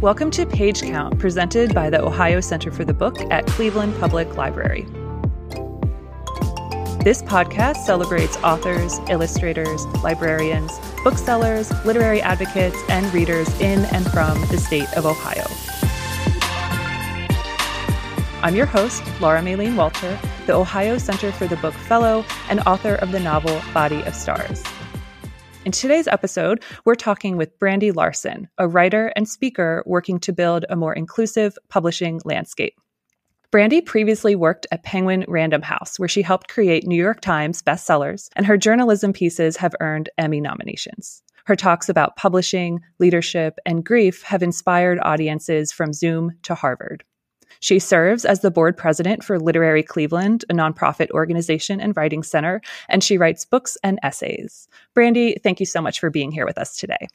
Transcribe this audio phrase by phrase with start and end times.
[0.00, 4.34] Welcome to Page Count, presented by the Ohio Center for the Book at Cleveland Public
[4.34, 4.86] Library.
[7.04, 10.72] This podcast celebrates authors, illustrators, librarians,
[11.04, 15.44] booksellers, literary advocates, and readers in and from the state of Ohio.
[18.42, 22.94] I'm your host, Laura Maylene Walter, the Ohio Center for the Book Fellow and author
[22.94, 24.62] of the novel Body of Stars.
[25.66, 30.64] In today's episode, we're talking with Brandi Larsen, a writer and speaker working to build
[30.70, 32.80] a more inclusive publishing landscape.
[33.52, 38.30] Brandi previously worked at Penguin Random House, where she helped create New York Times bestsellers,
[38.36, 41.22] and her journalism pieces have earned Emmy nominations.
[41.44, 47.04] Her talks about publishing, leadership, and grief have inspired audiences from Zoom to Harvard.
[47.60, 52.60] She serves as the board president for Literary Cleveland, a nonprofit organization and writing center,
[52.88, 54.68] and she writes books and essays.
[54.96, 57.08] Brandi, thank you so much for being here with us today.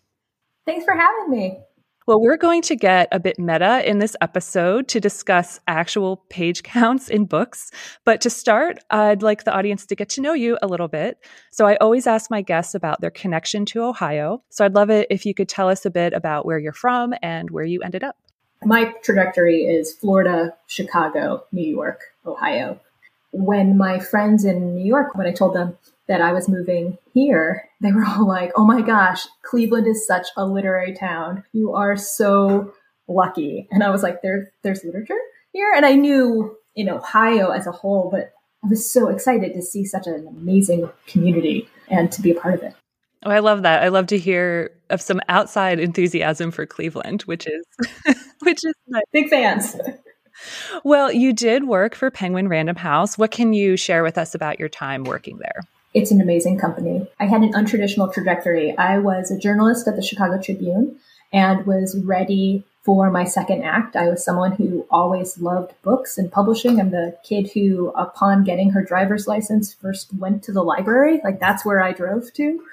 [0.65, 1.59] Thanks for having me.
[2.07, 6.61] Well, we're going to get a bit meta in this episode to discuss actual page
[6.63, 7.71] counts in books.
[8.03, 11.17] But to start, I'd like the audience to get to know you a little bit.
[11.51, 14.43] So I always ask my guests about their connection to Ohio.
[14.49, 17.15] So I'd love it if you could tell us a bit about where you're from
[17.23, 18.15] and where you ended up.
[18.65, 22.79] My trajectory is Florida, Chicago, New York, Ohio.
[23.31, 27.69] When my friends in New York, when I told them that I was moving here,
[27.81, 31.43] they were all like, oh my gosh, Cleveland is such a literary town.
[31.53, 32.73] You are so
[33.07, 33.67] lucky.
[33.69, 35.19] And I was like, there, there's literature
[35.53, 35.71] here.
[35.75, 39.85] And I knew in Ohio as a whole, but I was so excited to see
[39.85, 42.73] such an amazing community and to be a part of it.
[43.23, 43.83] Oh, I love that.
[43.83, 49.03] I love to hear of some outside enthusiasm for Cleveland, which is which is nice.
[49.11, 49.75] big fans.
[50.83, 53.17] Well, you did work for Penguin Random House.
[53.17, 55.61] What can you share with us about your time working there?
[55.93, 57.09] It's an amazing company.
[57.19, 58.77] I had an untraditional trajectory.
[58.77, 60.97] I was a journalist at the Chicago Tribune
[61.31, 63.95] and was ready for my second act.
[63.95, 66.79] I was someone who always loved books and publishing.
[66.79, 71.19] I'm the kid who, upon getting her driver's license, first went to the library.
[71.23, 72.63] Like that's where I drove to.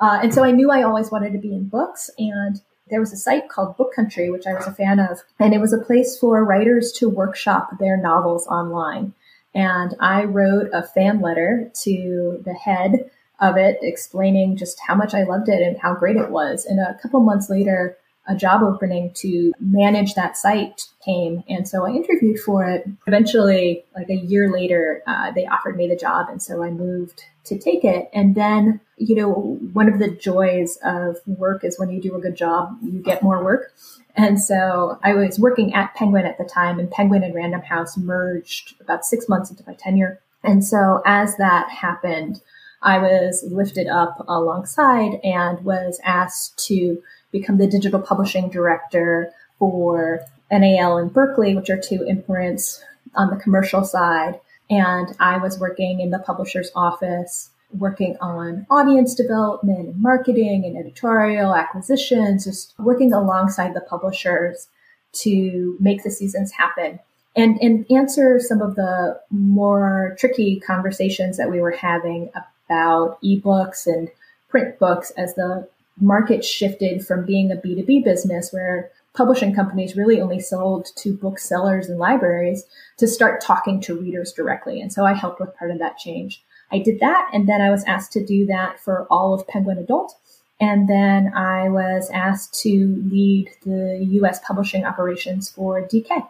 [0.00, 2.10] Uh, and so I knew I always wanted to be in books.
[2.16, 5.22] And there was a site called Book Country, which I was a fan of.
[5.38, 9.14] And it was a place for writers to workshop their novels online.
[9.54, 13.10] And I wrote a fan letter to the head
[13.40, 16.64] of it explaining just how much I loved it and how great it was.
[16.64, 17.96] And a couple months later,
[18.28, 21.42] a job opening to manage that site came.
[21.48, 22.86] And so I interviewed for it.
[23.06, 26.28] Eventually, like a year later, uh, they offered me the job.
[26.28, 28.08] And so I moved to take it.
[28.12, 32.20] And then, you know, one of the joys of work is when you do a
[32.20, 33.72] good job, you get more work.
[34.16, 37.96] And so I was working at Penguin at the time, and Penguin and Random House
[37.96, 40.20] merged about six months into my tenure.
[40.42, 42.40] And so as that happened,
[42.82, 50.20] I was lifted up alongside and was asked to become the digital publishing director for
[50.50, 52.82] NAL and Berkley, which are two imprints
[53.14, 54.40] on the commercial side.
[54.70, 60.76] And I was working in the publisher's office working on audience development and marketing and
[60.76, 64.68] editorial acquisitions, just working alongside the publishers
[65.12, 66.98] to make the seasons happen
[67.36, 73.86] and, and answer some of the more tricky conversations that we were having about ebooks
[73.86, 74.10] and
[74.48, 75.68] print books as the
[76.00, 81.88] market shifted from being a B2B business where publishing companies really only sold to booksellers
[81.88, 82.64] and libraries
[82.98, 84.80] to start talking to readers directly.
[84.80, 86.44] And so I helped with part of that change.
[86.70, 89.78] I did that, and then I was asked to do that for all of Penguin
[89.78, 90.14] Adult.
[90.60, 96.26] And then I was asked to lead the US publishing operations for DK.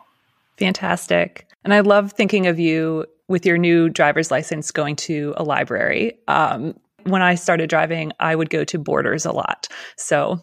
[0.58, 1.46] Fantastic.
[1.64, 6.18] And I love thinking of you with your new driver's license going to a library.
[6.28, 6.74] Um,
[7.04, 9.68] when I started driving, I would go to Borders a lot.
[9.96, 10.40] So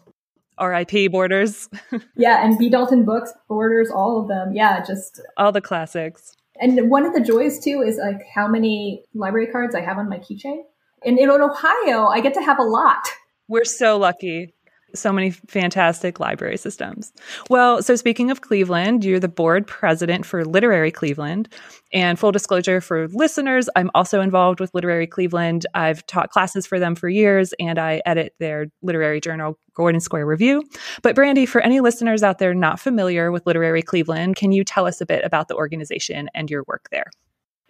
[0.60, 1.68] RIP Borders.
[2.16, 2.68] yeah, and B.
[2.68, 4.52] Dalton Books, Borders, all of them.
[4.54, 6.34] Yeah, just all the classics.
[6.60, 10.08] And one of the joys too is like how many library cards I have on
[10.08, 10.62] my keychain.
[11.04, 13.08] And in Ohio, I get to have a lot.
[13.48, 14.55] We're so lucky
[14.94, 17.12] so many fantastic library systems.
[17.50, 21.48] Well, so speaking of Cleveland, you're the board president for Literary Cleveland.
[21.92, 25.66] And full disclosure for listeners, I'm also involved with Literary Cleveland.
[25.74, 30.26] I've taught classes for them for years and I edit their literary journal, Gordon Square
[30.26, 30.62] Review.
[31.02, 34.86] But Brandi, for any listeners out there not familiar with Literary Cleveland, can you tell
[34.86, 37.10] us a bit about the organization and your work there?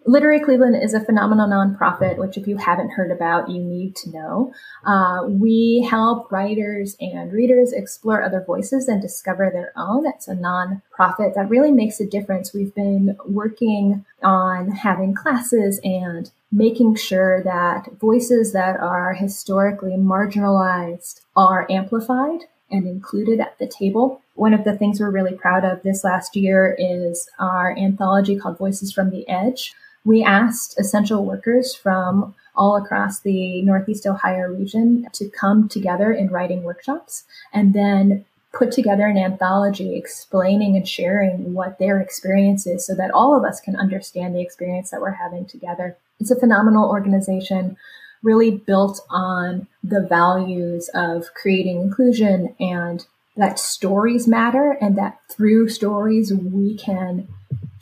[0.07, 4.09] Literary Cleveland is a phenomenal nonprofit, which, if you haven't heard about, you need to
[4.09, 4.53] know.
[4.85, 10.07] Uh, we help writers and readers explore other voices and discover their own.
[10.07, 12.53] It's a nonprofit that really makes a difference.
[12.53, 21.19] We've been working on having classes and making sure that voices that are historically marginalized
[21.35, 24.21] are amplified and included at the table.
[24.35, 28.57] One of the things we're really proud of this last year is our anthology called
[28.57, 29.73] Voices from the Edge.
[30.07, 36.29] We asked essential workers from all across the Northeast Ohio region to come together in
[36.29, 38.23] writing workshops and then
[38.53, 43.43] put together an anthology explaining and sharing what their experience is so that all of
[43.43, 45.97] us can understand the experience that we're having together.
[46.21, 47.75] It's a phenomenal organization
[48.23, 53.05] really built on the values of creating inclusion and
[53.35, 57.27] that stories matter and that through stories we can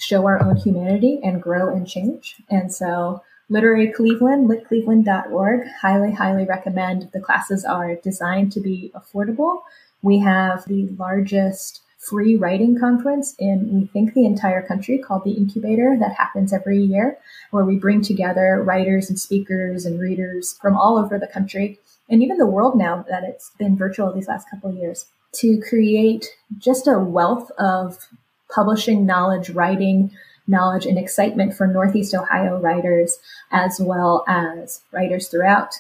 [0.06, 2.36] show our own humanity and grow and change.
[2.50, 7.10] And so Literary Cleveland, litcleveland.org, highly, highly recommend.
[7.14, 9.62] The classes are designed to be affordable.
[10.02, 15.34] We have the largest free writing conference in, we think, the entire country called the
[15.34, 17.18] Incubator that happens every year,
[17.52, 21.80] where we bring together writers and speakers and readers from all over the country
[22.10, 25.60] and even the world now that it's been virtual these last couple of years to
[25.68, 28.08] create just a wealth of
[28.54, 30.12] publishing knowledge, writing
[30.48, 33.18] knowledge, and excitement for Northeast Ohio writers
[33.52, 35.76] as well as writers throughout.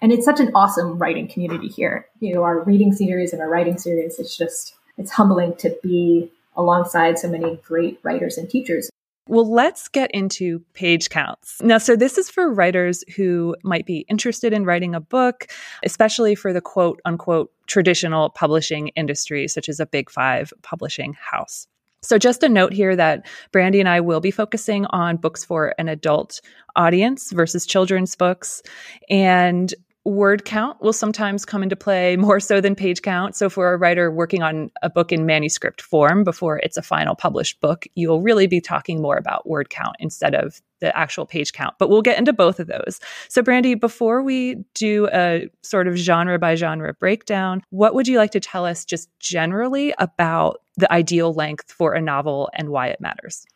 [0.00, 2.06] And it's such an awesome writing community here.
[2.20, 6.30] You know, our reading series and our writing series, it's just it's humbling to be
[6.56, 8.90] alongside so many great writers and teachers.
[9.28, 11.60] Well, let's get into page counts.
[11.62, 15.48] Now, so this is for writers who might be interested in writing a book,
[15.84, 21.66] especially for the quote unquote traditional publishing industry, such as a big five publishing house.
[22.02, 25.74] So, just a note here that Brandi and I will be focusing on books for
[25.78, 26.40] an adult
[26.76, 28.62] audience versus children's books.
[29.10, 29.74] And
[30.08, 33.36] word count will sometimes come into play more so than page count.
[33.36, 37.14] So, for a writer working on a book in manuscript form before it's a final
[37.14, 41.52] published book, you'll really be talking more about word count instead of the actual page
[41.52, 41.74] count.
[41.78, 43.00] But we'll get into both of those.
[43.28, 48.18] So, Brandi, before we do a sort of genre by genre breakdown, what would you
[48.18, 52.88] like to tell us just generally about the ideal length for a novel and why
[52.88, 53.46] it matters?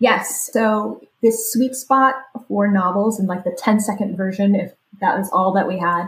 [0.00, 0.50] Yes.
[0.52, 2.14] So this sweet spot
[2.46, 6.06] for novels and like the 10 second version, if that was all that we had.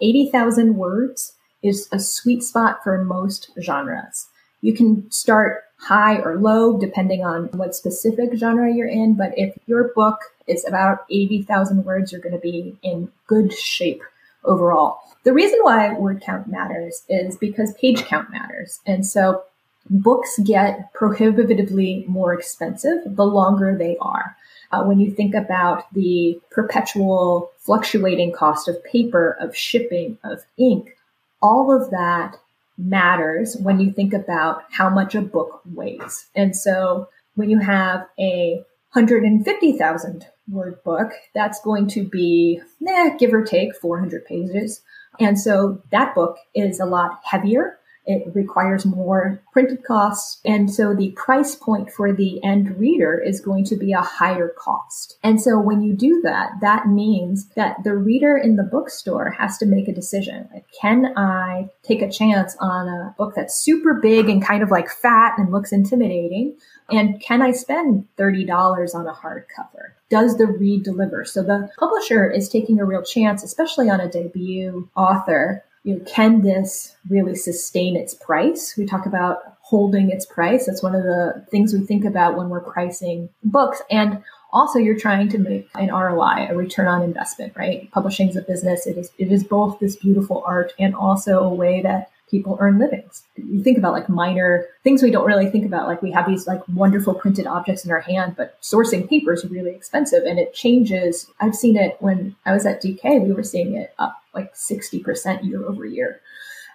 [0.00, 4.28] 80,000 words is a sweet spot for most genres.
[4.60, 9.56] You can start high or low depending on what specific genre you're in, but if
[9.66, 14.02] your book is about 80,000 words, you're going to be in good shape
[14.44, 14.98] overall.
[15.24, 18.80] The reason why word count matters is because page count matters.
[18.86, 19.42] And so
[19.88, 24.36] books get prohibitively more expensive the longer they are.
[24.72, 30.96] Uh, when you think about the perpetual fluctuating cost of paper, of shipping, of ink,
[31.42, 32.36] all of that
[32.78, 36.26] matters when you think about how much a book weighs.
[36.34, 43.32] And so when you have a 150,000 word book, that's going to be, eh, give
[43.32, 44.80] or take 400 pages.
[45.20, 50.40] And so that book is a lot heavier it requires more printed costs.
[50.44, 54.48] And so the price point for the end reader is going to be a higher
[54.58, 55.18] cost.
[55.22, 59.58] And so when you do that, that means that the reader in the bookstore has
[59.58, 60.48] to make a decision.
[60.52, 64.70] Like, can I take a chance on a book that's super big and kind of
[64.70, 66.56] like fat and looks intimidating?
[66.90, 69.92] And can I spend $30 on a hardcover?
[70.10, 71.24] Does the read deliver?
[71.24, 76.04] So the publisher is taking a real chance, especially on a debut author, you know,
[76.04, 78.74] can this really sustain its price?
[78.76, 80.66] We talk about holding its price.
[80.66, 83.82] That's one of the things we think about when we're pricing books.
[83.90, 87.90] And also you're trying to make an ROI, a return on investment, right?
[87.90, 88.86] Publishing is a business.
[88.86, 92.78] It is, it is both this beautiful art and also a way that people earn
[92.78, 93.24] livings.
[93.36, 95.86] You think about like minor things we don't really think about.
[95.86, 99.44] Like we have these like wonderful printed objects in our hand, but sourcing paper is
[99.44, 101.30] really expensive and it changes.
[101.40, 105.44] I've seen it when I was at DK, we were seeing it up like 60%
[105.44, 106.20] year over year.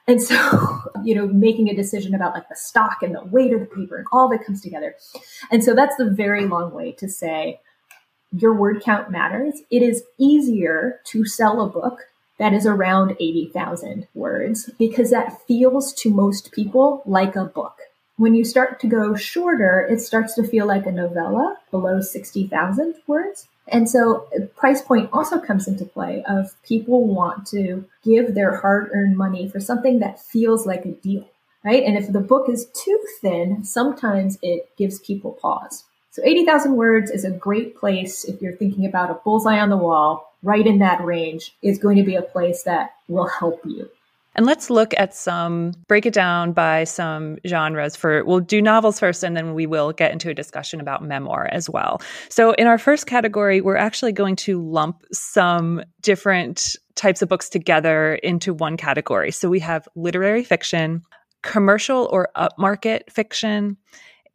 [0.07, 3.59] And so, you know, making a decision about like the stock and the weight of
[3.59, 4.95] the paper and all that comes together.
[5.51, 7.59] And so that's the very long way to say
[8.31, 9.61] your word count matters.
[9.69, 11.99] It is easier to sell a book
[12.39, 17.79] that is around 80,000 words because that feels to most people like a book.
[18.17, 22.95] When you start to go shorter, it starts to feel like a novella below 60,000
[23.05, 23.47] words.
[23.67, 28.57] And so uh, price point also comes into play of people want to give their
[28.57, 31.29] hard earned money for something that feels like a deal,
[31.63, 31.83] right?
[31.83, 35.83] And if the book is too thin, sometimes it gives people pause.
[36.11, 39.77] So 80,000 words is a great place if you're thinking about a bullseye on the
[39.77, 43.89] wall, right in that range is going to be a place that will help you.
[44.37, 48.99] And let's look at some, break it down by some genres for, we'll do novels
[48.99, 51.99] first and then we will get into a discussion about memoir as well.
[52.29, 57.49] So in our first category, we're actually going to lump some different types of books
[57.49, 59.31] together into one category.
[59.31, 61.01] So we have literary fiction,
[61.41, 63.75] commercial or upmarket fiction,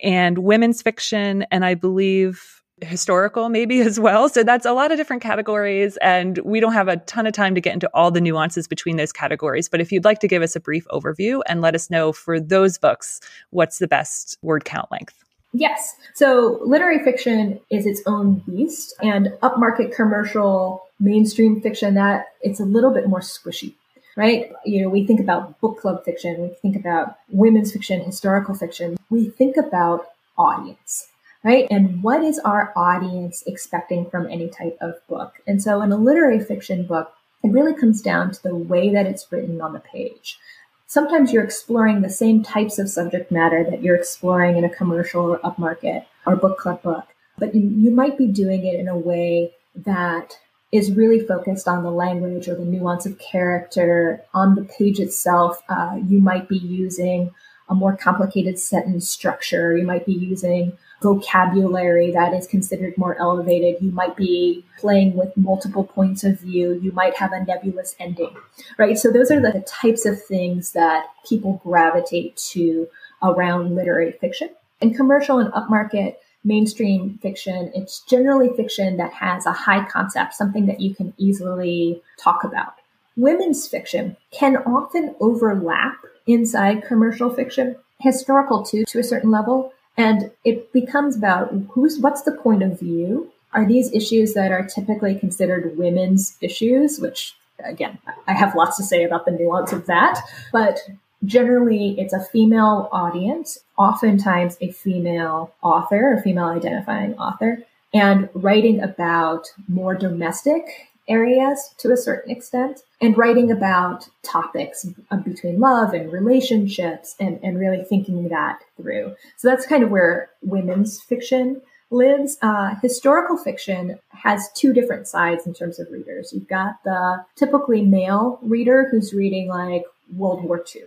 [0.00, 4.28] and women's fiction, and I believe historical maybe as well.
[4.28, 5.96] So that's a lot of different categories.
[5.98, 8.96] And we don't have a ton of time to get into all the nuances between
[8.96, 9.68] those categories.
[9.68, 12.40] But if you'd like to give us a brief overview and let us know for
[12.40, 13.20] those books,
[13.50, 15.22] what's the best word count length?
[15.54, 15.94] Yes.
[16.14, 22.64] So literary fiction is its own beast and upmarket commercial mainstream fiction that it's a
[22.64, 23.74] little bit more squishy
[24.16, 24.52] right?
[24.64, 28.98] You know, we think about book club fiction, we think about women's fiction, historical fiction,
[29.08, 31.08] we think about audience
[31.44, 31.66] right?
[31.70, 35.34] And what is our audience expecting from any type of book?
[35.46, 39.06] And so in a literary fiction book, it really comes down to the way that
[39.06, 40.38] it's written on the page.
[40.86, 45.22] Sometimes you're exploring the same types of subject matter that you're exploring in a commercial
[45.22, 47.06] or upmarket or book club book,
[47.38, 50.38] but you, you might be doing it in a way that
[50.70, 55.62] is really focused on the language or the nuance of character on the page itself.
[55.68, 57.30] Uh, you might be using
[57.72, 59.76] a more complicated sentence structure.
[59.76, 63.82] You might be using vocabulary that is considered more elevated.
[63.82, 66.78] You might be playing with multiple points of view.
[66.82, 68.36] You might have a nebulous ending,
[68.78, 68.98] right?
[68.98, 72.86] So those are the types of things that people gravitate to
[73.22, 74.50] around literary fiction.
[74.80, 80.66] In commercial and upmarket mainstream fiction, it's generally fiction that has a high concept, something
[80.66, 82.74] that you can easily talk about.
[83.16, 90.30] Women's fiction can often overlap inside commercial fiction, historical too, to a certain level, and
[90.44, 93.30] it becomes about who's, what's the point of view?
[93.52, 98.82] Are these issues that are typically considered women's issues, which again, I have lots to
[98.82, 100.20] say about the nuance of that,
[100.52, 100.80] but
[101.24, 107.58] generally it's a female audience, oftentimes a female author, a female identifying author,
[107.94, 114.86] and writing about more domestic areas to a certain extent and writing about topics
[115.24, 119.14] between love and relationships and, and really thinking that through.
[119.36, 122.38] So that's kind of where women's fiction lives.
[122.42, 126.32] Uh, historical fiction has two different sides in terms of readers.
[126.32, 130.82] You've got the typically male reader who's reading like World War II.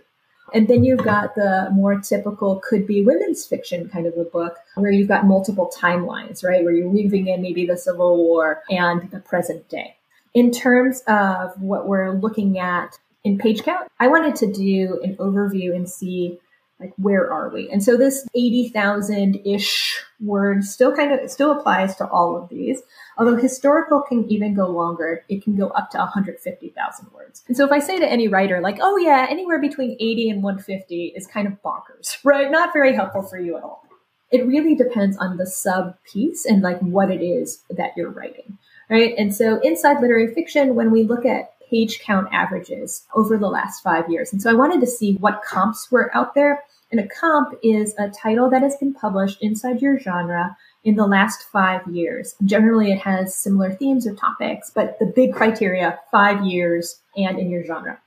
[0.54, 4.56] And then you've got the more typical could be women's fiction kind of a book
[4.76, 6.62] where you've got multiple timelines, right?
[6.62, 9.96] Where you're weaving in maybe the Civil War and the present day.
[10.36, 15.16] In terms of what we're looking at in page count, I wanted to do an
[15.16, 16.38] overview and see
[16.78, 17.70] like where are we?
[17.70, 22.82] And so this 80,000 ish word still kind of still applies to all of these.
[23.16, 27.42] Although historical can even go longer, it can go up to 150,000 words.
[27.48, 30.42] And so if I say to any writer like, "Oh yeah, anywhere between 80 and
[30.42, 32.50] 150 is kind of bonkers," right?
[32.50, 33.88] Not very helpful for you at all.
[34.30, 38.58] It really depends on the sub piece and like what it is that you're writing
[38.88, 39.14] right?
[39.18, 43.82] And so inside literary fiction, when we look at page count averages over the last
[43.82, 46.62] five years, and so I wanted to see what comps were out there.
[46.92, 51.06] And a comp is a title that has been published inside your genre in the
[51.06, 52.36] last five years.
[52.44, 57.50] Generally, it has similar themes or topics, but the big criteria, five years and in
[57.50, 57.98] your genre.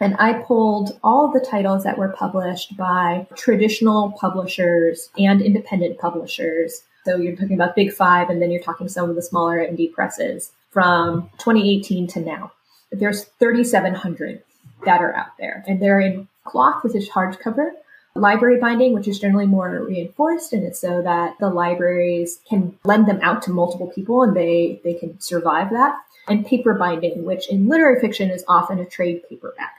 [0.00, 6.82] And I pulled all the titles that were published by traditional publishers and independent publishers
[7.04, 9.92] so you're talking about Big Five, and then you're talking some of the smaller indie
[9.92, 12.52] presses from 2018 to now.
[12.90, 14.42] There's 3,700
[14.84, 17.70] that are out there, and they're in cloth, which is hardcover,
[18.14, 23.06] library binding, which is generally more reinforced, and it's so that the libraries can lend
[23.06, 26.00] them out to multiple people and they they can survive that.
[26.26, 29.74] And paper binding, which in literary fiction is often a trade paperback.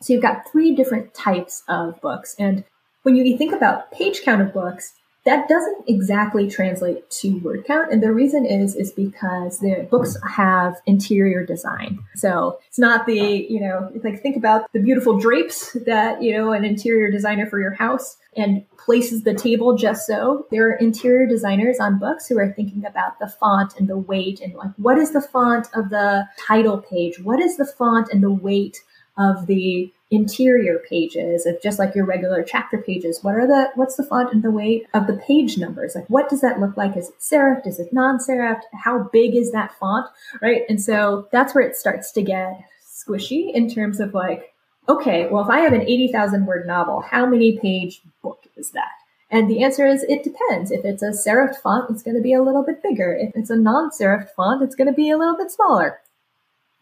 [0.00, 2.64] So you've got three different types of books, and
[3.02, 7.90] when you think about page count of books, that doesn't exactly translate to word count.
[7.90, 12.00] And the reason is, is because the books have interior design.
[12.14, 16.52] So it's not the, you know, like think about the beautiful drapes that, you know,
[16.52, 20.46] an interior designer for your house and places the table just so.
[20.50, 24.40] There are interior designers on books who are thinking about the font and the weight
[24.40, 27.18] and like, what is the font of the title page?
[27.20, 28.82] What is the font and the weight
[29.16, 33.96] of the interior pages of just like your regular chapter pages what are the what's
[33.96, 35.94] the font and the weight of the page numbers?
[35.94, 36.96] Like what does that look like?
[36.96, 37.66] Is it serifed?
[37.66, 38.62] Is it non-serifed?
[38.72, 40.06] How big is that font?
[40.40, 40.62] Right?
[40.68, 44.54] And so that's where it starts to get squishy in terms of like
[44.88, 48.92] okay well if i have an 80000 word novel how many page book is that?
[49.30, 50.70] And the answer is it depends.
[50.70, 53.14] If it's a serifed font, it's going to be a little bit bigger.
[53.14, 56.00] If it's a non-serifed font, it's going to be a little bit smaller.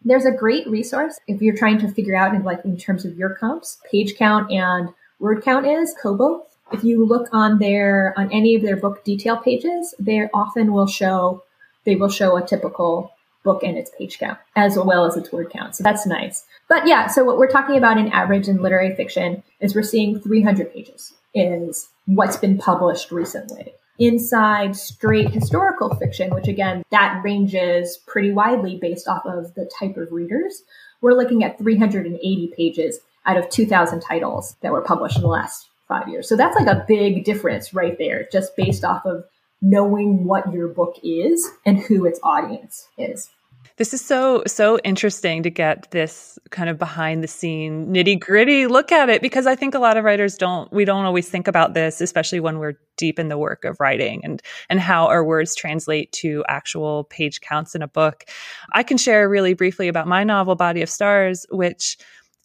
[0.05, 3.17] There's a great resource if you're trying to figure out in like in terms of
[3.17, 6.45] your comps, page count and word count is Kobo.
[6.71, 10.87] If you look on their on any of their book detail pages, they often will
[10.87, 11.43] show
[11.85, 15.49] they will show a typical book and its page count as well as its word
[15.49, 15.75] count.
[15.75, 16.45] So that's nice.
[16.67, 20.19] But yeah, so what we're talking about in average in literary fiction is we're seeing
[20.19, 23.73] 300 pages is what's been published recently.
[24.05, 29.95] Inside straight historical fiction, which again, that ranges pretty widely based off of the type
[29.95, 30.61] of readers,
[30.99, 35.69] we're looking at 380 pages out of 2,000 titles that were published in the last
[35.87, 36.27] five years.
[36.27, 39.23] So that's like a big difference right there, just based off of
[39.61, 43.29] knowing what your book is and who its audience is.
[43.77, 48.67] This is so so interesting to get this kind of behind the scene nitty gritty
[48.67, 51.47] look at it because I think a lot of writers don't we don't always think
[51.47, 55.23] about this, especially when we're deep in the work of writing and and how our
[55.23, 58.25] words translate to actual page counts in a book.
[58.73, 61.97] I can share really briefly about my novel Body of Stars, which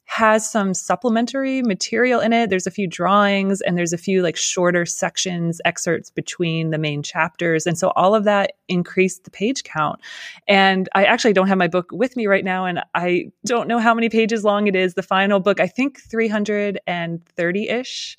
[0.09, 2.49] has some supplementary material in it.
[2.49, 7.03] There's a few drawings and there's a few like shorter sections, excerpts between the main
[7.03, 7.67] chapters.
[7.67, 10.00] And so all of that increased the page count.
[10.49, 12.65] And I actually don't have my book with me right now.
[12.65, 14.95] And I don't know how many pages long it is.
[14.95, 18.17] The final book, I think 330 ish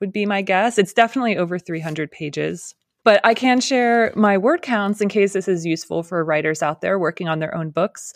[0.00, 0.76] would be my guess.
[0.76, 2.74] It's definitely over 300 pages.
[3.04, 6.82] But I can share my word counts in case this is useful for writers out
[6.82, 8.14] there working on their own books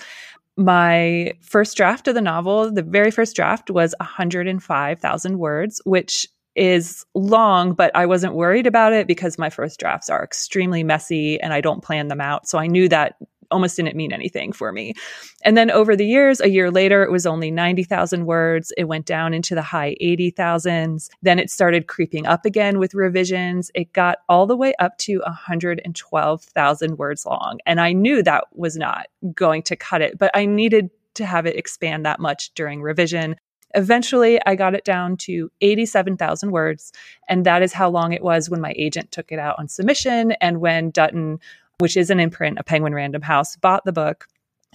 [0.57, 7.05] my first draft of the novel, the very first draft was 105,000 words, which is
[7.15, 11.53] long, but I wasn't worried about it because my first drafts are extremely messy and
[11.53, 12.49] I don't plan them out.
[12.49, 13.17] So I knew that
[13.51, 14.95] almost didn't mean anything for me.
[15.43, 18.73] And then over the years, a year later, it was only 90,000 words.
[18.77, 21.09] It went down into the high 80,000s.
[21.23, 23.71] Then it started creeping up again with revisions.
[23.75, 27.59] It got all the way up to 112,000 words long.
[27.67, 31.47] And I knew that was not going to cut it, but I needed to have
[31.47, 33.37] it expand that much during revision.
[33.75, 36.93] Eventually, I got it down to 87,000 words.
[37.29, 40.33] And that is how long it was when my agent took it out on submission
[40.41, 41.41] and when Dutton
[41.79, 44.27] which is an imprint of Penguin Random House, bought the book.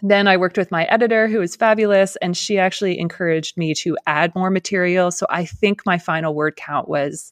[0.03, 3.97] Then I worked with my editor, who is fabulous, and she actually encouraged me to
[4.07, 5.11] add more material.
[5.11, 7.31] So I think my final word count was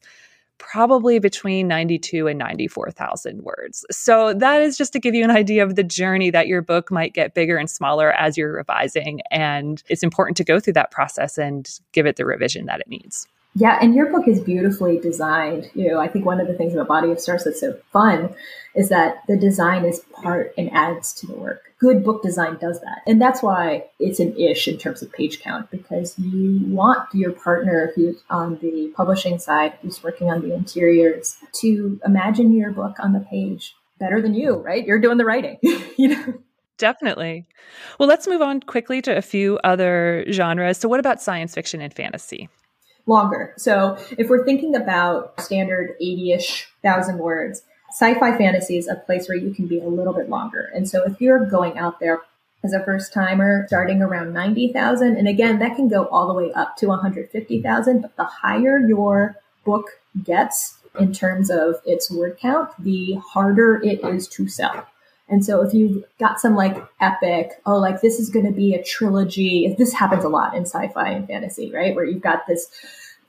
[0.60, 3.86] probably between 92 and 94,000 words.
[3.89, 6.91] So that is just to give you an idea of the journey that your book
[6.91, 9.22] might get bigger and smaller as you're revising.
[9.32, 12.89] And it's important to go through that process and give it the revision that it
[12.89, 13.26] needs.
[13.56, 15.70] Yeah, and your book is beautifully designed.
[15.74, 18.34] You know, I think one of the things about Body of Stars that's so fun
[18.76, 21.64] is that the design is part and adds to the work.
[21.80, 23.02] Good book design does that.
[23.08, 27.32] And that's why it's an ish in terms of page count, because you want your
[27.32, 32.98] partner who's on the publishing side, who's working on the interiors, to imagine your book
[33.00, 34.86] on the page better than you, right?
[34.86, 35.58] You're doing the writing,
[35.98, 36.34] you know?
[36.78, 37.46] Definitely.
[38.00, 40.78] Well, let's move on quickly to a few other genres.
[40.78, 42.48] So, what about science fiction and fantasy?
[43.10, 43.54] Longer.
[43.58, 49.38] So if we're thinking about standard 80-ish thousand words, sci-fi fantasy is a place where
[49.38, 50.72] you can be a little bit longer.
[50.74, 52.22] And so if you're going out there
[52.63, 56.52] as a first timer starting around 90,000 and again that can go all the way
[56.54, 59.88] up to 150,000, but the higher your book
[60.24, 64.86] gets in terms of its word count, the harder it is to sell.
[65.30, 68.74] And so if you've got some like epic, oh, like this is going to be
[68.74, 69.74] a trilogy.
[69.78, 71.95] This happens a lot in sci-fi and fantasy, right?
[71.95, 72.67] Where you've got this,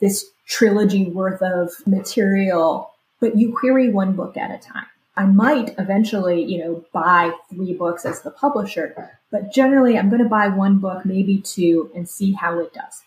[0.01, 4.87] this trilogy worth of material, but you query one book at a time.
[5.17, 10.23] I might eventually, you know, buy three books as the publisher, but generally I'm going
[10.23, 13.03] to buy one book, maybe two, and see how it does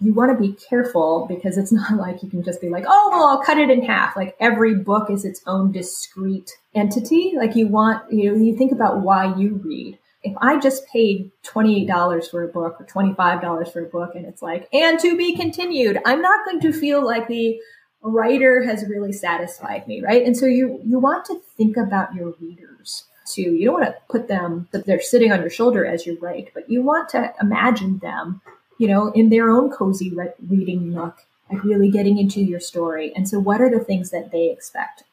[0.00, 3.08] you want to be careful because it's not like you can just be like, oh,
[3.10, 4.16] well, I'll cut it in half.
[4.16, 7.34] Like every book is its own discrete entity.
[7.36, 9.98] Like you want, you know, you think about why you read.
[10.26, 14.42] If I just paid $28 for a book or $25 for a book and it's
[14.42, 17.60] like, and to be continued, I'm not going to feel like the
[18.02, 20.24] writer has really satisfied me, right?
[20.24, 23.54] And so you, you want to think about your readers too.
[23.54, 26.50] You don't want to put them, that they're sitting on your shoulder as you write,
[26.54, 28.40] but you want to imagine them
[28.78, 31.16] you know, in their own cozy re- reading nook,
[31.50, 33.12] like really getting into your story.
[33.14, 35.04] And so, what are the things that they expect?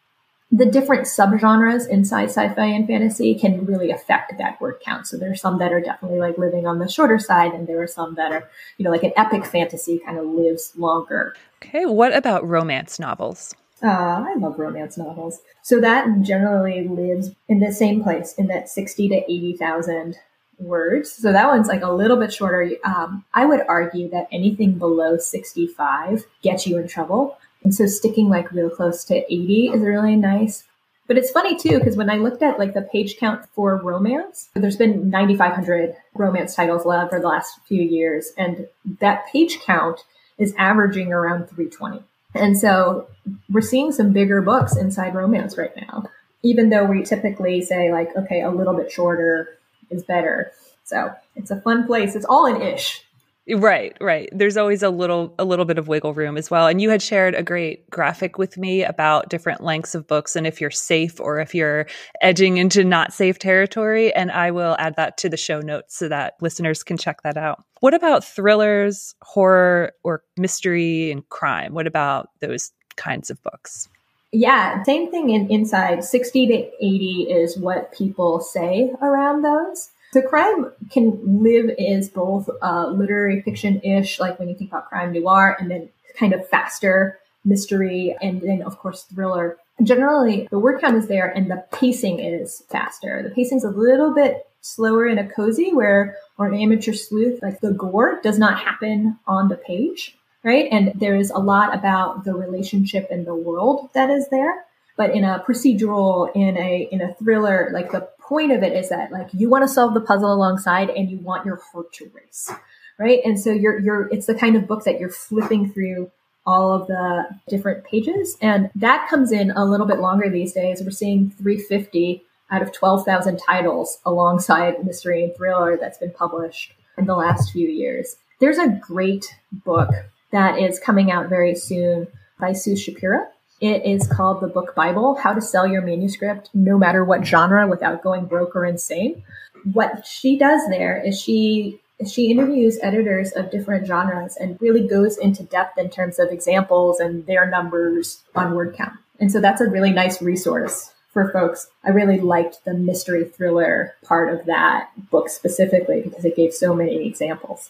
[0.55, 5.07] The different subgenres inside sci-fi and fantasy can really affect that word count.
[5.07, 7.81] So there are some that are definitely like living on the shorter side, and there
[7.81, 11.35] are some that are, you know, like an epic fantasy kind of lives longer.
[11.63, 13.55] Okay, what about romance novels?
[13.81, 15.41] Uh, I love romance novels.
[15.63, 20.17] So that generally lives in the same place, in that sixty to eighty thousand
[20.59, 21.11] words.
[21.11, 22.69] So that one's like a little bit shorter.
[22.83, 27.37] Um, I would argue that anything below 65 gets you in trouble.
[27.63, 30.65] And so sticking like real close to 80 is really nice.
[31.07, 34.49] But it's funny too, because when I looked at like the page count for romance,
[34.53, 38.31] there's been 9,500 romance titles left for the last few years.
[38.37, 38.67] And
[38.99, 40.01] that page count
[40.37, 42.03] is averaging around 320.
[42.35, 43.07] And so
[43.49, 46.09] we're seeing some bigger books inside romance right now,
[46.41, 49.49] even though we typically say like, okay, a little bit shorter
[49.89, 50.51] is better.
[50.83, 52.15] So it's a fun place.
[52.15, 53.03] It's all an ish.
[53.49, 54.29] Right, right.
[54.31, 56.67] There's always a little a little bit of wiggle room as well.
[56.67, 60.47] And you had shared a great graphic with me about different lengths of books and
[60.47, 61.85] if you're safe or if you're
[62.21, 66.07] edging into not safe territory and I will add that to the show notes so
[66.07, 67.61] that listeners can check that out.
[67.81, 71.73] What about thrillers, horror or mystery and crime?
[71.73, 73.89] What about those kinds of books?
[74.31, 76.05] Yeah, same thing in inside.
[76.05, 79.89] 60 to 80 is what people say around those.
[80.13, 84.87] So crime can live as both uh, literary fiction ish, like when you think about
[84.87, 89.57] crime noir, and then kind of faster mystery, and then of course thriller.
[89.81, 93.23] Generally, the word count is there, and the pacing is faster.
[93.23, 97.59] The pacing's a little bit slower in a cozy, where or an amateur sleuth, like
[97.61, 100.67] the gore does not happen on the page, right?
[100.71, 104.63] And there is a lot about the relationship and the world that is there.
[104.95, 108.89] But in a procedural, in a in a thriller, like the point of it is
[108.89, 112.09] that like you want to solve the puzzle alongside and you want your heart to
[112.13, 112.51] race,
[112.97, 113.19] right?
[113.23, 116.11] And so you're you're it's the kind of book that you're flipping through
[116.45, 120.81] all of the different pages, and that comes in a little bit longer these days.
[120.81, 127.05] We're seeing 350 out of 12,000 titles alongside mystery and thriller that's been published in
[127.05, 128.17] the last few years.
[128.39, 129.89] There's a great book
[130.31, 132.07] that is coming out very soon
[132.39, 133.25] by Sue Shapiro
[133.63, 137.65] it is called The Book Bible How to Sell Your Manuscript No Matter What Genre
[137.65, 139.23] Without Going Broke or Insane.
[139.71, 145.17] What she does there is she she interviews editors of different genres and really goes
[145.17, 148.99] into depth in terms of examples and their numbers on word count.
[149.21, 151.69] And so that's a really nice resource for folks.
[151.85, 156.75] I really liked the mystery thriller part of that book specifically because it gave so
[156.75, 157.69] many examples.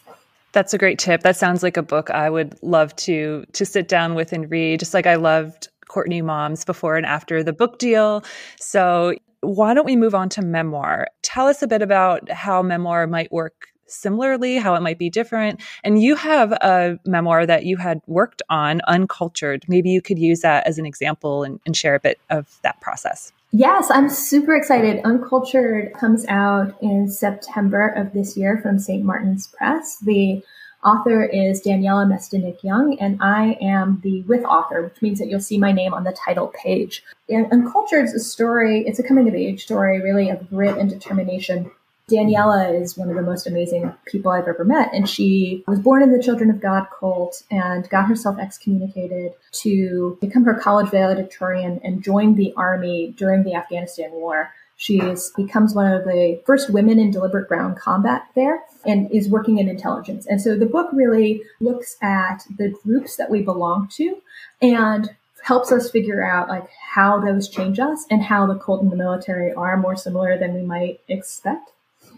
[0.54, 1.22] That's a great tip.
[1.22, 4.78] That sounds like a book I would love to to sit down with and read.
[4.78, 8.24] Just like I loved Courtney Maum's before and after the book deal.
[8.58, 11.08] So, why don't we move on to memoir?
[11.22, 15.60] Tell us a bit about how memoir might work similarly, how it might be different.
[15.82, 19.64] And you have a memoir that you had worked on, Uncultured.
[19.68, 22.80] Maybe you could use that as an example and, and share a bit of that
[22.80, 23.32] process.
[23.52, 25.00] Yes, I'm super excited.
[25.04, 29.04] Uncultured comes out in September of this year from St.
[29.04, 29.98] Martin's Press.
[29.98, 30.42] The
[30.84, 35.40] Author is Daniela Mestyanek Young, and I am the with author, which means that you'll
[35.40, 37.02] see my name on the title page.
[37.28, 40.90] And Uncultured is a story, it's a coming of age story, really, of grit and
[40.90, 41.70] determination.
[42.10, 46.02] Daniela is one of the most amazing people I've ever met, and she was born
[46.02, 51.80] in the Children of God cult and got herself excommunicated to become her college valedictorian
[51.82, 54.50] and join the army during the Afghanistan war.
[54.76, 55.00] She
[55.36, 59.68] becomes one of the first women in deliberate ground combat there and is working in
[59.68, 60.26] intelligence.
[60.26, 64.18] And so the book really looks at the groups that we belong to
[64.60, 68.90] and helps us figure out like how those change us and how the cult and
[68.90, 71.70] the military are more similar than we might expect.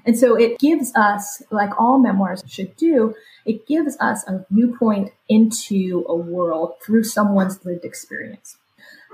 [0.05, 3.15] And so it gives us, like all memoirs should do,
[3.45, 8.57] it gives us a viewpoint into a world through someone's lived experience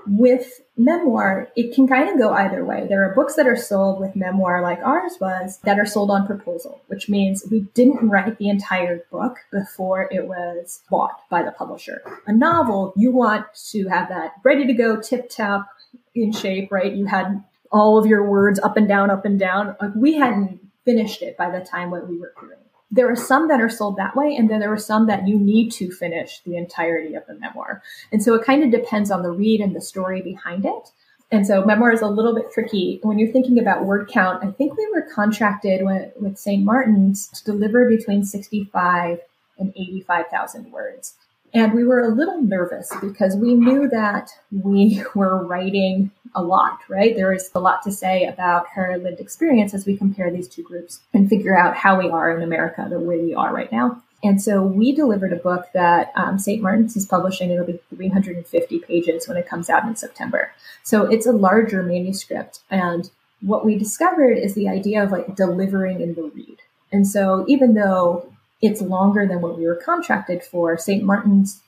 [0.07, 2.87] with memoir, it can kind of go either way.
[2.88, 6.27] There are books that are sold with memoir, like ours was, that are sold on
[6.27, 11.53] proposal, which means we didn't write the entire book before it was bought by the
[11.53, 12.03] publisher.
[12.27, 15.67] A novel, you want to have that ready to go, tip tap,
[16.15, 16.93] in shape, right?
[16.93, 19.77] You had all of your words up and down, up and down.
[19.97, 22.62] we hadn't finished it by the time what we were doing
[22.92, 25.38] there are some that are sold that way, and then there are some that you
[25.38, 27.83] need to finish the entirety of the memoir.
[28.12, 30.92] And so it kind of depends on the read and the story behind it.
[31.31, 33.00] And so memoir is a little bit tricky.
[33.02, 36.62] When you're thinking about word count, I think we were contracted with, with St.
[36.62, 39.20] Martin's to deliver between 65
[39.59, 41.14] and 85,000 words.
[41.55, 46.79] And we were a little nervous because we knew that we were writing a lot,
[46.88, 47.15] right?
[47.15, 50.62] There is a lot to say about her lived experience as we compare these two
[50.62, 54.03] groups and figure out how we are in America the way we are right now.
[54.25, 56.62] And so we delivered a book that um, St.
[56.62, 57.51] Martin's is publishing.
[57.51, 60.53] It'll be 350 pages when it comes out in September.
[60.85, 62.61] So it's a larger manuscript.
[62.71, 63.11] And
[63.41, 66.59] what we discovered is the idea of like delivering in the read.
[66.93, 68.32] And so even though
[68.62, 70.79] it's longer than what we were contracted for.
[70.79, 71.03] St.
[71.03, 71.61] Martin's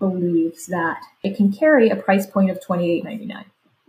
[0.00, 3.44] believes that it can carry a price point of $28.99.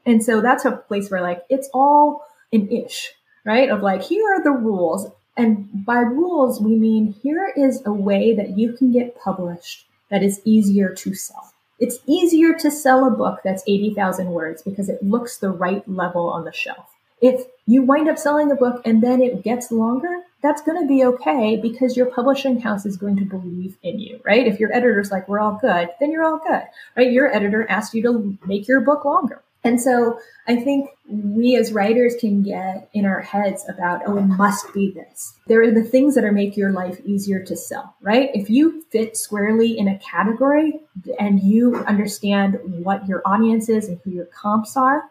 [0.06, 3.14] And so that's a place where like it's all an ish,
[3.46, 3.70] right?
[3.70, 5.08] Of like, here are the rules.
[5.38, 10.22] And by rules, we mean here is a way that you can get published that
[10.22, 11.54] is easier to sell.
[11.80, 16.30] It's easier to sell a book that's 80,000 words because it looks the right level
[16.30, 16.94] on the shelf.
[17.22, 20.88] If you wind up selling a book and then it gets longer, that's going to
[20.88, 24.48] be okay because your publishing house is going to believe in you, right?
[24.48, 26.64] If your editor's like, we're all good, then you're all good,
[26.96, 27.12] right?
[27.12, 29.44] Your editor asked you to make your book longer.
[29.64, 34.24] And so I think we as writers can get in our heads about, oh, it
[34.24, 35.36] must be this.
[35.48, 38.32] There are the things that are make your life easier to sell, right?
[38.34, 40.80] If you fit squarely in a category
[41.20, 45.04] and you understand what your audience is and who your comps are,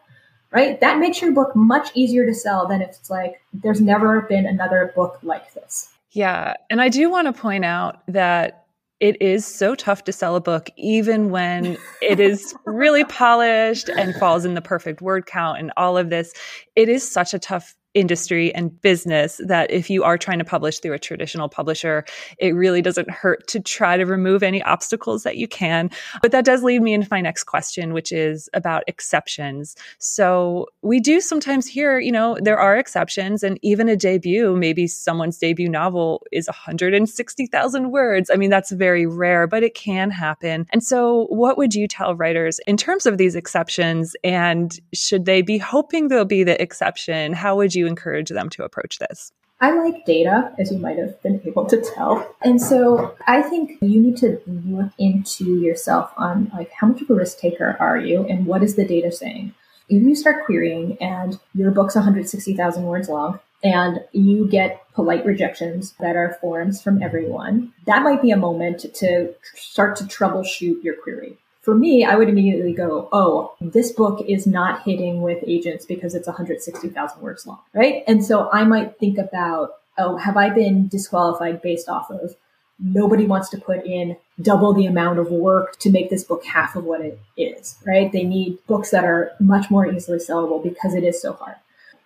[0.51, 0.79] right?
[0.81, 4.45] That makes your book much easier to sell than if it's like, there's never been
[4.45, 5.89] another book like this.
[6.11, 6.55] Yeah.
[6.69, 8.65] And I do want to point out that
[8.99, 14.13] it is so tough to sell a book, even when it is really polished and
[14.15, 16.33] falls in the perfect word count and all of this.
[16.75, 20.79] It is such a tough industry and business that if you are trying to publish
[20.79, 22.05] through a traditional publisher,
[22.37, 25.89] it really doesn't hurt to try to remove any obstacles that you can.
[26.21, 29.75] But that does lead me into my next question, which is about exceptions.
[29.99, 34.87] So we do sometimes hear, you know, there are exceptions and even a debut, maybe
[34.87, 38.29] someone's debut novel is 160,000 words.
[38.31, 40.65] I mean, that's very rare, but it can happen.
[40.71, 45.41] And so what would you tell writers in terms of these exceptions and should they
[45.41, 47.33] be hoping there'll be the exception?
[47.33, 49.31] How would you you encourage them to approach this?
[49.59, 52.35] I like data, as you might have been able to tell.
[52.41, 57.09] And so I think you need to look into yourself on like how much of
[57.11, 59.53] a risk taker are you and what is the data saying?
[59.87, 65.93] If you start querying and your book's 160,000 words long and you get polite rejections
[65.99, 70.95] that are forms from everyone, that might be a moment to start to troubleshoot your
[70.95, 75.85] query for me, I would immediately go, oh, this book is not hitting with agents
[75.85, 78.03] because it's 160,000 words long, right?
[78.07, 82.35] And so I might think about, oh, have I been disqualified based off of
[82.79, 86.75] nobody wants to put in double the amount of work to make this book half
[86.75, 88.11] of what it is, right?
[88.11, 91.57] They need books that are much more easily sellable because it is so hard.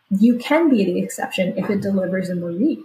[0.10, 2.84] You can be the exception if it delivers in the read,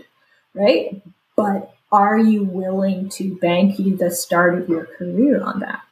[0.54, 1.02] right?
[1.34, 5.82] But are you willing to bank the start of your career on that?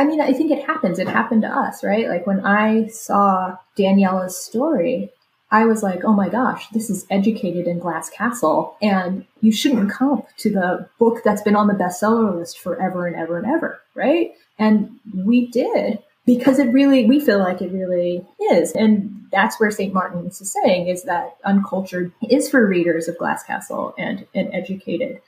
[0.00, 0.98] I mean, I think it happens.
[0.98, 2.08] It happened to us, right?
[2.08, 5.10] Like when I saw Daniela's story,
[5.50, 8.78] I was like, oh my gosh, this is educated in Glass Castle.
[8.80, 13.14] And you shouldn't comp to the book that's been on the bestseller list forever and
[13.14, 14.30] ever and ever, right?
[14.58, 18.72] And we did because it really, we feel like it really is.
[18.72, 19.92] And that's where St.
[19.92, 25.20] Martin's is saying is that uncultured is for readers of Glass Castle and, and educated.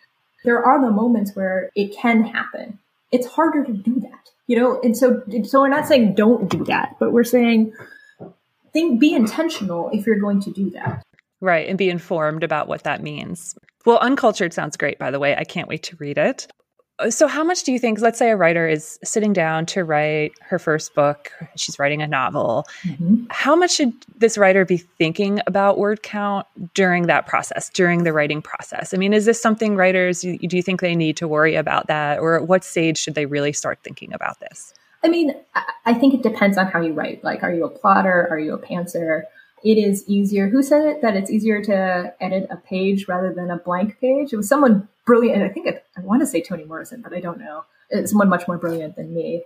[0.45, 2.79] There are the moments where it can happen.
[3.13, 4.81] It's harder to do that you know?
[4.83, 7.73] And so so we're not saying don't do that but we're saying
[8.73, 11.03] think be intentional if you're going to do that.
[11.41, 13.55] Right and be informed about what that means.
[13.87, 15.35] Well uncultured sounds great by the way.
[15.37, 16.49] I can't wait to read it
[17.11, 20.33] so how much do you think let's say a writer is sitting down to write
[20.41, 23.25] her first book she's writing a novel mm-hmm.
[23.31, 28.13] how much should this writer be thinking about word count during that process during the
[28.13, 28.95] writing process?
[28.95, 32.19] I mean is this something writers do you think they need to worry about that
[32.19, 34.73] or at what stage should they really start thinking about this?
[35.05, 35.35] I mean
[35.85, 37.23] i think it depends on how you write.
[37.25, 38.29] Like are you a plotter?
[38.31, 39.23] Are you a pantser
[39.65, 40.49] it is easier.
[40.49, 41.03] Who said it?
[41.03, 44.33] That it's easier to edit a page rather than a blank page.
[44.33, 45.43] It was someone brilliant.
[45.43, 47.65] I think it, I want to say Toni Morrison, but I don't know.
[47.91, 49.45] It's someone much more brilliant than me.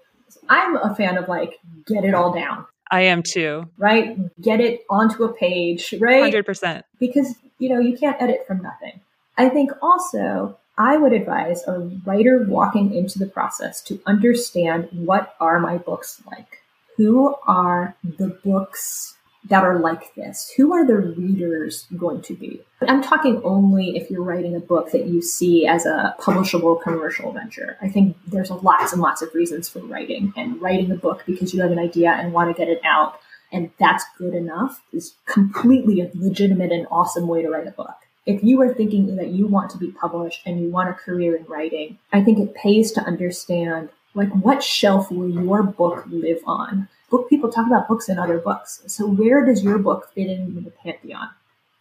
[0.48, 2.66] I'm a fan of like get it all down.
[2.90, 3.68] I am too.
[3.78, 4.16] Right?
[4.40, 6.32] Get it onto a page, right?
[6.32, 6.82] 100%.
[7.00, 9.00] Because, you know, you can't edit from nothing.
[9.36, 15.34] I think also I would advise a writer walking into the process to understand what
[15.40, 16.62] are my books like?
[16.96, 19.15] Who are the books
[19.48, 20.52] that are like this?
[20.56, 22.60] Who are the readers going to be?
[22.82, 27.32] I'm talking only if you're writing a book that you see as a publishable commercial
[27.32, 27.76] venture.
[27.80, 31.54] I think there's lots and lots of reasons for writing and writing a book because
[31.54, 33.20] you have an idea and want to get it out
[33.52, 37.94] and that's good enough is completely a legitimate and awesome way to write a book.
[38.26, 41.36] If you are thinking that you want to be published and you want a career
[41.36, 46.40] in writing, I think it pays to understand like what shelf will your book live
[46.46, 46.88] on?
[47.10, 48.82] Book people talk about books in other books.
[48.86, 51.28] So where does your book fit in the pantheon?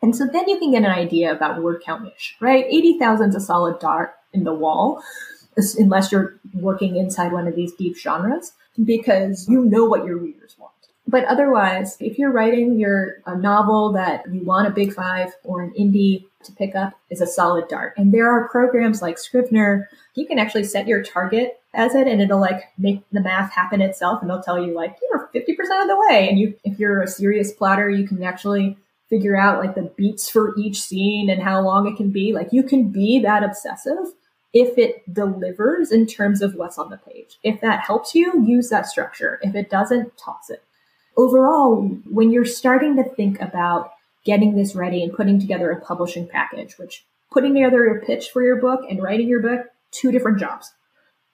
[0.01, 2.65] And so then you can get an idea about word count ish, right?
[2.67, 5.01] 80,000 is a solid dart in the wall,
[5.79, 8.51] unless you're working inside one of these deep genres,
[8.83, 10.74] because you know what your readers want.
[11.15, 15.61] But otherwise, if you're writing your a novel that you want a big five or
[15.61, 17.93] an indie to pick up is a solid dart.
[17.95, 19.89] And there are programs like Scrivener.
[20.15, 23.79] You can actually set your target as it and it'll like make the math happen
[23.79, 26.27] itself and they'll tell you like you're 50% of the way.
[26.27, 28.75] And you, if you're a serious plotter, you can actually
[29.09, 32.33] figure out like the beats for each scene and how long it can be.
[32.33, 34.11] Like you can be that obsessive
[34.51, 37.39] if it delivers in terms of what's on the page.
[37.41, 39.39] If that helps you, use that structure.
[39.41, 40.64] If it doesn't, toss it.
[41.17, 43.91] Overall, when you're starting to think about
[44.25, 48.43] getting this ready and putting together a publishing package, which putting together your pitch for
[48.43, 50.71] your book and writing your book, two different jobs.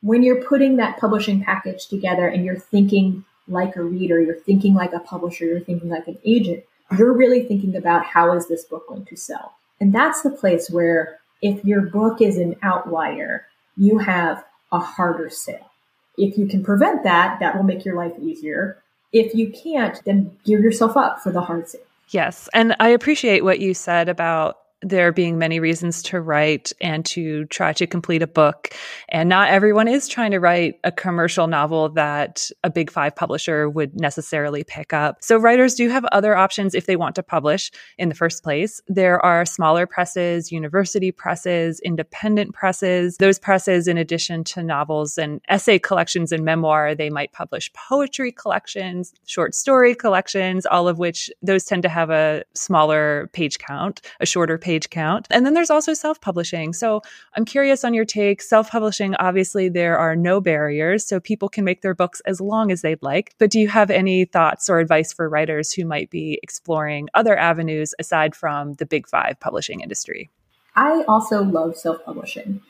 [0.02, 4.74] When you're putting that publishing package together and you're thinking like a reader, you're thinking
[4.74, 6.64] like a publisher, you're thinking like an agent,
[6.98, 9.54] you're really thinking about how is this book going to sell?
[9.80, 15.30] And that's the place where if your book is an outlier, you have a harder
[15.30, 15.72] sale.
[16.18, 18.82] If you can prevent that, that will make your life easier.
[19.14, 21.82] If you can't, then gear yourself up for the hard sale.
[22.10, 22.50] Yes.
[22.54, 27.46] And I appreciate what you said about there being many reasons to write and to
[27.46, 28.70] try to complete a book.
[29.10, 33.70] And not everyone is trying to write a commercial novel that a big five publisher
[33.70, 35.18] would necessarily pick up.
[35.22, 38.82] So writers do have other options if they want to publish in the first place.
[38.88, 43.18] There are smaller presses, university presses, independent presses.
[43.18, 48.32] Those presses, in addition to novels and essay collections and memoir, they might publish poetry
[48.32, 54.02] collections, short story collections, all of which those tend to have a smaller page count,
[54.20, 55.28] a shorter page page count.
[55.30, 56.72] And then there's also self publishing.
[56.72, 57.02] So
[57.36, 58.42] I'm curious on your take.
[58.42, 62.72] Self publishing, obviously, there are no barriers, so people can make their books as long
[62.72, 63.36] as they'd like.
[63.38, 67.38] But do you have any thoughts or advice for writers who might be exploring other
[67.38, 70.30] avenues aside from the big five publishing industry?
[70.78, 72.62] I also love self publishing,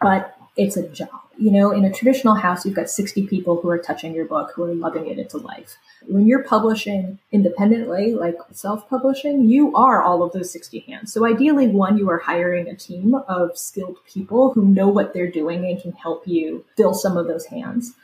[0.00, 1.08] but it's a job.
[1.38, 4.50] You know, in a traditional house, you've got 60 people who are touching your book,
[4.54, 5.76] who are loving it into life.
[6.08, 11.12] When you're publishing independently, like self publishing, you are all of those 60 hands.
[11.12, 15.30] So ideally, one, you are hiring a team of skilled people who know what they're
[15.30, 17.94] doing and can help you fill some of those hands.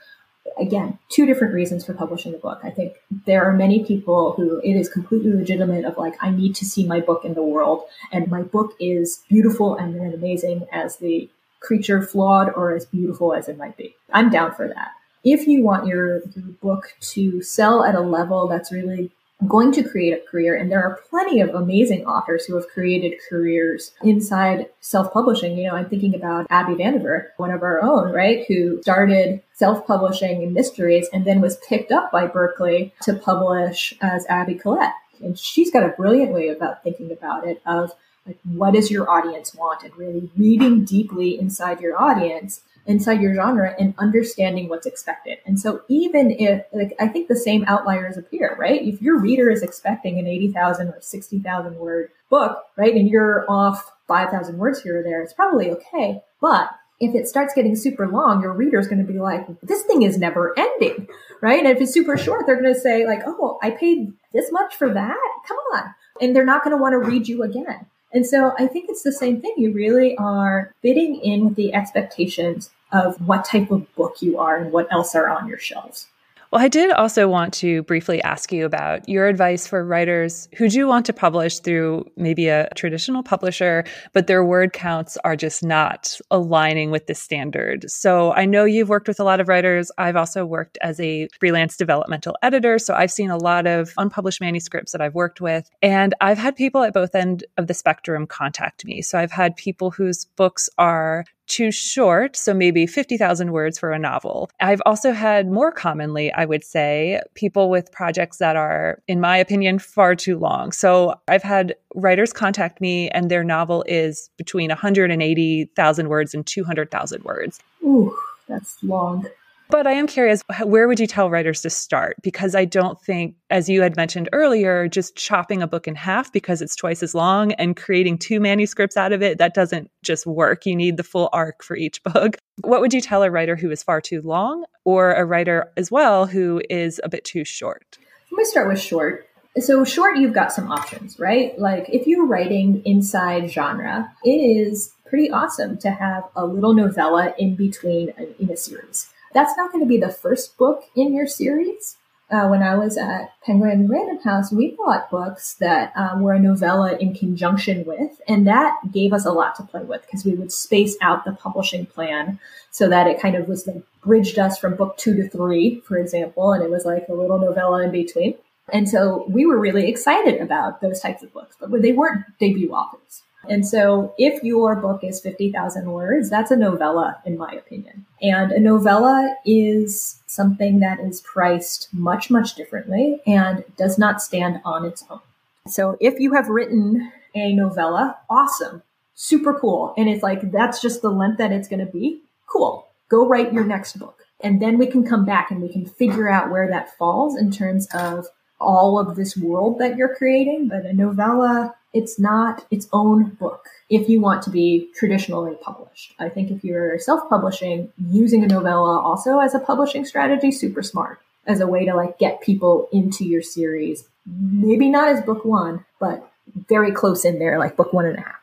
[0.57, 2.61] Again, two different reasons for publishing a book.
[2.63, 2.95] I think
[3.27, 6.87] there are many people who it is completely legitimate of like, I need to see
[6.87, 11.29] my book in the world and my book is beautiful and amazing as the
[11.65, 13.95] creature flawed or as beautiful as it might be.
[14.13, 14.91] I'm down for that.
[15.25, 19.11] If you want your, your book to sell at a level that's really
[19.49, 23.19] going to create a career, and there are plenty of amazing authors who have created
[23.29, 25.59] careers inside self-publishing.
[25.59, 30.43] You know, I'm thinking about Abby Vandiver, one of our own, right, who started self-publishing
[30.43, 34.95] in mysteries and then was picked up by Berkley to publish as Abby Collette.
[35.21, 37.93] And she's got a brilliant way about thinking about it of
[38.27, 43.35] like what does your audience want and really reading deeply inside your audience inside your
[43.35, 48.17] genre and understanding what's expected and so even if like i think the same outliers
[48.17, 53.09] appear right if your reader is expecting an 80000 or 60000 word book right and
[53.09, 57.75] you're off 5000 words here or there it's probably okay but if it starts getting
[57.75, 61.09] super long, your reader is going to be like, this thing is never ending,
[61.41, 61.59] right?
[61.59, 64.75] And if it's super short, they're going to say like, oh, I paid this much
[64.75, 65.17] for that?
[65.47, 65.95] Come on.
[66.21, 67.87] And they're not going to want to read you again.
[68.15, 69.55] And so I think it's the same thing.
[69.57, 74.57] You really are fitting in with the expectations of what type of book you are
[74.57, 76.07] and what else are on your shelves.
[76.55, 80.69] Well, I did also want to briefly ask you about your advice for writers who
[80.69, 85.65] do want to publish through maybe a traditional publisher, but their word counts are just
[85.65, 87.91] not aligning with the standard.
[87.91, 89.91] So I know you've worked with a lot of writers.
[89.99, 92.79] I've also worked as a freelance developmental editor.
[92.79, 95.69] So I've seen a lot of unpublished manuscripts that I've worked with.
[95.83, 99.03] And I've had people at both end of the spectrum contact me.
[99.03, 103.99] So I've had people whose books are too short, so maybe 50,000 words for a
[103.99, 104.51] novel.
[104.61, 109.37] I've also had more commonly, I would say, people with projects that are, in my
[109.37, 110.73] opinion, far too long.
[110.73, 117.25] So I've had writers contact me and their novel is between 180,000 words and 200,000
[117.25, 117.61] words.
[117.83, 118.17] Ooh,
[118.49, 119.27] that's long.
[119.75, 122.15] But I am curious, where would you tell writers to start?
[122.23, 126.33] Because I don't think, as you had mentioned earlier, just chopping a book in half
[126.33, 130.29] because it's twice as long and creating two manuscripts out of it, that doesn't just
[130.29, 130.65] work.
[130.65, 132.37] You need the full arc for each book.
[132.61, 135.91] What would you tell a writer who is far too long or a writer as
[135.91, 137.99] well who is a bit too short?
[138.31, 139.27] Let me start with short.
[139.59, 141.59] So, short, you've got some options, right?
[141.59, 147.35] Like, if you're writing inside genre, it is pretty awesome to have a little novella
[147.41, 149.11] in between uh, in a series.
[149.35, 151.99] That's not going to be the first book in your series.
[152.31, 156.39] Uh, when I was at Penguin Random House, we bought books that um, were a
[156.39, 160.35] novella in conjunction with, and that gave us a lot to play with because we
[160.35, 162.39] would space out the publishing plan
[162.71, 165.99] so that it kind of was like bridged us from book two to three, for
[165.99, 168.37] example, and it was like a little novella in between.
[168.73, 172.73] And so we were really excited about those types of books, but they weren't debut
[172.73, 173.24] authors.
[173.49, 178.07] And so if your book is 50,000 words, that's a novella, in my opinion.
[178.23, 184.61] And a novella is something that is priced much, much differently and does not stand
[184.65, 185.21] on its own.
[185.67, 188.83] So if you have written a novella, awesome.
[189.15, 189.95] super cool.
[189.97, 192.23] And it's like, that's just the length that it's going to be.
[192.47, 192.87] Cool.
[193.09, 194.19] Go write your next book.
[194.41, 197.51] And then we can come back and we can figure out where that falls in
[197.51, 198.27] terms of
[198.61, 200.69] all of this world that you're creating.
[200.69, 206.15] But a novella, it's not its own book if you want to be traditionally published.
[206.19, 210.83] I think if you're self publishing, using a novella also as a publishing strategy, super
[210.83, 214.05] smart as a way to like get people into your series.
[214.27, 216.29] Maybe not as book one, but
[216.69, 218.41] very close in there, like book one and a half.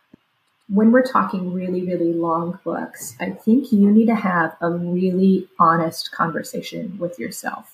[0.70, 5.50] When we're talking really, really long books, I think you need to have a really
[5.60, 7.71] honest conversation with yourself.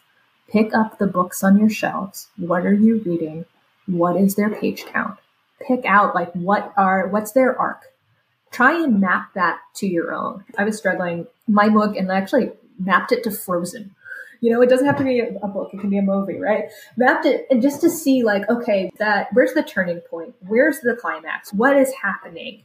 [0.49, 2.27] Pick up the books on your shelves.
[2.37, 3.45] What are you reading?
[3.85, 5.17] What is their page count?
[5.65, 7.85] Pick out like what are what's their arc.
[8.51, 10.45] Try and map that to your own.
[10.57, 13.95] I was struggling my book and I actually mapped it to Frozen
[14.41, 16.65] you know, it doesn't have to be a, book; it can be a movie, right?
[16.95, 20.35] Mapped it and just to see, like, okay, that where's the turning point?
[20.45, 21.53] Where's the climax?
[21.53, 22.63] What is happening?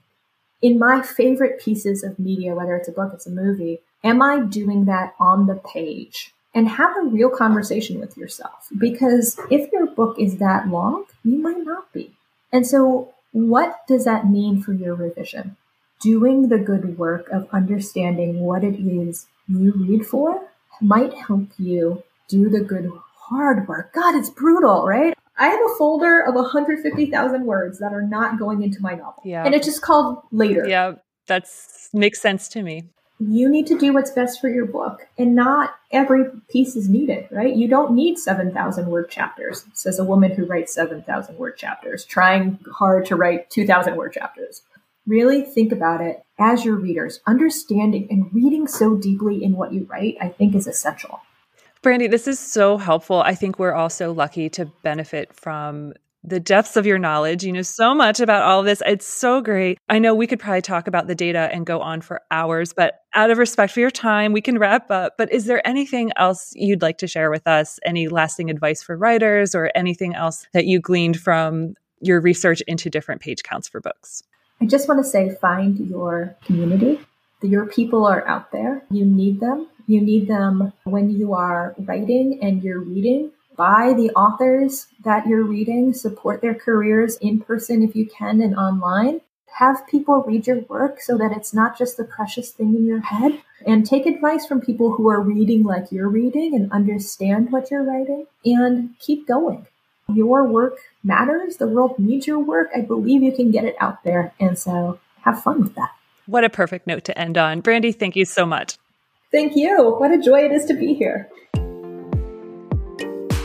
[0.60, 4.40] In my favorite pieces of media, whether it's a book, it's a movie, am I
[4.40, 6.32] doing that on the page?
[6.54, 8.68] And have a real conversation with yourself.
[8.78, 12.14] Because if your book is that long, you might not be.
[12.52, 15.56] And so, what does that mean for your revision?
[16.00, 20.42] Doing the good work of understanding what it is you read for
[20.80, 23.92] might help you do the good hard work.
[23.94, 25.14] God, it's brutal, right?
[25.38, 29.22] I have a folder of 150,000 words that are not going into my novel.
[29.24, 29.44] Yeah.
[29.44, 30.66] And it's just called later.
[30.68, 30.94] Yeah,
[31.26, 31.46] that
[31.92, 32.84] makes sense to me.
[33.24, 37.28] You need to do what's best for your book, and not every piece is needed,
[37.30, 37.54] right?
[37.54, 42.58] You don't need 7,000 word chapters, says a woman who writes 7,000 word chapters, trying
[42.72, 44.62] hard to write 2,000 word chapters.
[45.06, 47.20] Really think about it as your readers.
[47.26, 51.20] Understanding and reading so deeply in what you write, I think, is essential.
[51.82, 53.20] Brandi, this is so helpful.
[53.20, 55.94] I think we're also lucky to benefit from
[56.24, 57.44] the depths of your knowledge.
[57.44, 58.82] You know so much about all of this.
[58.86, 59.78] It's so great.
[59.88, 63.00] I know we could probably talk about the data and go on for hours, but
[63.14, 65.14] out of respect for your time, we can wrap up.
[65.18, 67.78] But is there anything else you'd like to share with us?
[67.84, 72.90] Any lasting advice for writers or anything else that you gleaned from your research into
[72.90, 74.22] different page counts for books?
[74.60, 77.00] I just want to say find your community.
[77.42, 78.84] Your people are out there.
[78.90, 79.66] You need them.
[79.88, 83.32] You need them when you are writing and you're reading.
[83.62, 88.56] Buy the authors that you're reading, support their careers in person if you can and
[88.56, 89.20] online.
[89.60, 93.02] Have people read your work so that it's not just the precious thing in your
[93.02, 93.40] head.
[93.64, 97.84] And take advice from people who are reading like you're reading and understand what you're
[97.84, 99.68] writing and keep going
[100.12, 101.58] your work matters.
[101.58, 102.70] The world needs your work.
[102.74, 104.34] I believe you can get it out there.
[104.40, 105.90] And so have fun with that.
[106.26, 107.62] What a perfect note to end on.
[107.62, 108.76] Brandi, thank you so much.
[109.30, 109.94] Thank you.
[110.00, 111.30] What a joy it is to be here.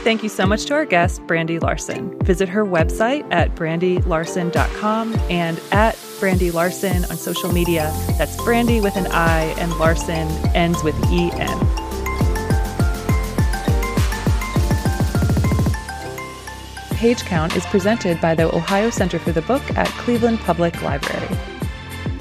[0.08, 2.18] Thank you so much to our guest, Brandi Larsen.
[2.20, 7.91] Visit her website at brandilarsen.com and at Brandi Larsen on social media.
[8.18, 11.60] That's Brandi with an I and Larsen ends with E-N.
[16.95, 21.38] Page Count is presented by the Ohio Center for the Book at Cleveland Public Library.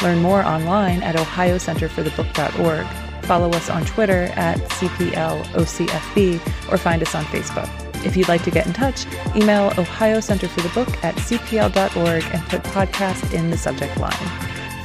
[0.03, 3.05] Learn more online at ohiocenterforthebook.org.
[3.27, 7.68] Follow us on Twitter at CPLOCFB or find us on Facebook.
[8.05, 12.24] If you'd like to get in touch, email Ohio Center for the Book at cpl.org
[12.33, 14.12] and put podcast in the subject line.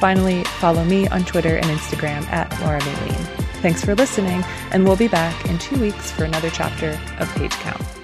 [0.00, 3.26] Finally, follow me on Twitter and Instagram at Laura Maylene.
[3.62, 7.52] Thanks for listening, and we'll be back in two weeks for another chapter of Page
[7.52, 8.01] Count.